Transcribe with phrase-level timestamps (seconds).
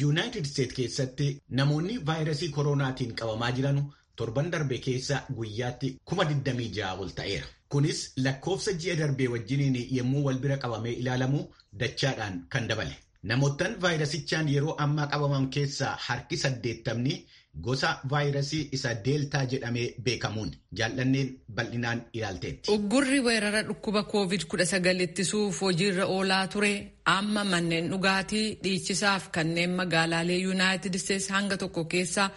[0.00, 1.26] yuunaayitid isteet keessatti
[1.60, 3.80] namoonni vaayirasii koronaatiin qabamaa jiran
[4.16, 7.46] torban darbe keessa guyyaatti kuma 26 ol ta'eera.
[7.72, 11.40] Kunis lakkoofsa ji'a darbee wajjiniin yommuu wal bira qabamee ilaalamu
[11.82, 12.96] dachaadhaan kan dabale.
[13.22, 17.14] Namoottan vaayirasichaan yeroo ammaa qabaman keessaa harki saddeettamni
[17.66, 22.70] gosa vaayirasii isa deeltaa jedhamee beekamuun jaallanneen bal'inaan ilaalteetti.
[22.72, 26.72] Uggurri weerara dhukkuba COVID-19 ittisuuf hojiirra oolaa ture
[27.04, 32.30] amma manneen dhugaatii dhiichisaaf kanneen magaalaalee Yuunaayitid Isteetsi hanga tokko keessaa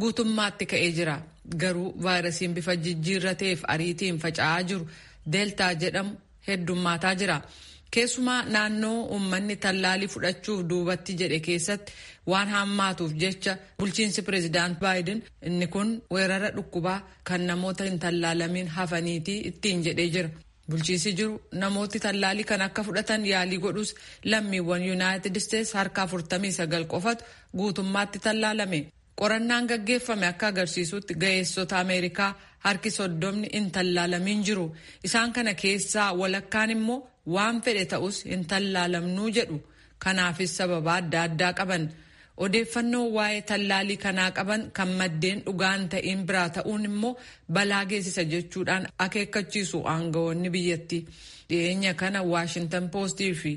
[0.00, 1.18] guutummaatti ka'ee jira.
[1.56, 4.88] Garuu vaayirasiin bifa jijjiirrateef ariitiin faca'aa jiru
[5.32, 6.16] deeltaa jedhamu
[6.48, 7.40] heddummaataa jira.
[7.94, 11.92] Keessumaa naannoo uummanni tallaalii fudhachuuf duubatti jedhe keessatti
[12.32, 19.40] waan hammaatuuf jecha bulchiinsi pireezidaant baayiden inni kun weerara dhukkubaa kan namoota hin tallaalamiin hafaniitii
[19.50, 20.30] ittiin jedhee jira.
[20.70, 23.94] Bulchiinsi jiru namooti tallaalii kan akka fudhatan yaalii godhus
[24.24, 27.24] lammiiwwan yuunaayitid isteetsi harka 49 qofatu
[27.56, 28.80] guutummaatti tallaalame.
[29.20, 34.74] Qorannaan gaggeeffame akka agarsiisutti ga'eessota Ameerikaa harki soddomni hin tallaalamiin jiru.
[35.04, 39.58] Isaan kana keessaa walakkaan immoo waan fedhe ta'us hin tallaalamnuu jedhu.
[40.04, 41.84] Kanaafis sababa adda addaa qaban.
[42.44, 47.12] Odeeffannoo waa'ee tallaalii kanaa qaban kan maddeen dhugaan ta'in biraa ta'uun immoo
[47.54, 51.02] balaa geessisa jechuudhaan akeekkachiisu aangawoonni biyyattii.
[51.48, 53.52] Dhiyeenya kana Waashintan Poostii fi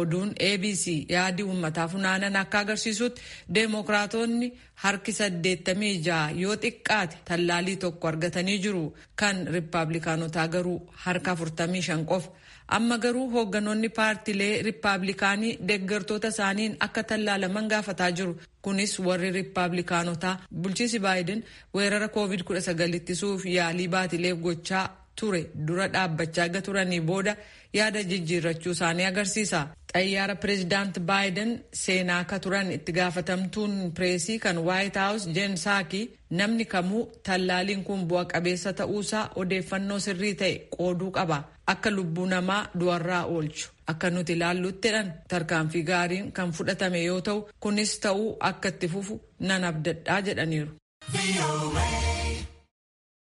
[0.00, 3.22] oduun ABC yaadii uummataa funaanan akka agarsiisutti
[3.54, 4.48] deemokiraatonni
[4.84, 8.82] harki 86 yoo xiqqaate tallaalii tokko argatanii jiru
[9.22, 12.30] kan riippaabilikaanotaa garuu harka 45 qofa.
[12.76, 18.32] Amma garuu hoogganoonni paartilee riippaabilikaanii deeggartoota isaaniin akka tallaalaman gaafataa jiru.
[18.62, 24.86] Kunis warri riippaabilikaanotaa bulchiinsi baayiden weerara COVID-19 ittisuuf yaalii baatileef gochaa
[25.20, 27.36] ture dura dhaabbachaa ga turanii booda
[27.78, 29.60] yaada jijjiirrachuu isaanii agarsiisa.
[29.92, 31.50] Xayyaara pireezidaant baayiden
[31.82, 38.00] seenaa akka turan itti gaafatamtuun pireesii kan waayit haawus jeen saakii namni kamuu tallaaliin kun
[38.08, 41.38] bu'a qabeessa ta'uusaa odeeffannoo sirrii ta'e qooduu qaba.
[41.72, 43.68] Akka lubbuu namaa du'arraa oolchu.
[43.92, 49.14] Akka nuti ilaallutti jedhan tarkaanfii gaariin kan fudhatame yoo ta'u kunis ta'uu akka itti fufu
[49.40, 50.70] nan abdadhaa jedhaniiru.